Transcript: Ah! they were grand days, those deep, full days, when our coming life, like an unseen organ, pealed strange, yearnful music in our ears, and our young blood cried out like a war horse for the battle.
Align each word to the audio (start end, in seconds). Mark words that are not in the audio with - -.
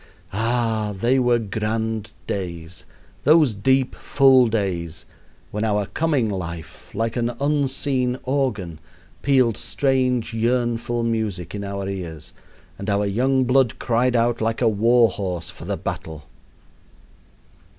Ah! 0.33 0.95
they 0.99 1.19
were 1.19 1.37
grand 1.37 2.11
days, 2.25 2.85
those 3.23 3.53
deep, 3.53 3.93
full 3.93 4.47
days, 4.47 5.05
when 5.51 5.63
our 5.63 5.85
coming 5.85 6.27
life, 6.27 6.89
like 6.95 7.15
an 7.15 7.29
unseen 7.39 8.17
organ, 8.23 8.79
pealed 9.21 9.57
strange, 9.57 10.33
yearnful 10.33 11.03
music 11.03 11.53
in 11.53 11.63
our 11.63 11.87
ears, 11.87 12.33
and 12.79 12.89
our 12.89 13.05
young 13.05 13.43
blood 13.43 13.77
cried 13.77 14.15
out 14.15 14.41
like 14.41 14.59
a 14.59 14.67
war 14.67 15.07
horse 15.07 15.51
for 15.51 15.65
the 15.65 15.77
battle. 15.77 16.23